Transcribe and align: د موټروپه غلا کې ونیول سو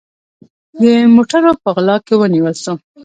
د 0.81 0.83
موټروپه 1.15 1.69
غلا 1.75 1.97
کې 2.05 2.13
ونیول 2.19 2.55
سو 2.63 2.73